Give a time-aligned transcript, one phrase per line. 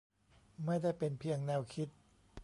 [0.63, 1.87] ไม่ได้เป็นเพียงแนวคิด